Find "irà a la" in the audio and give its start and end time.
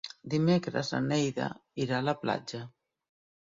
1.85-2.17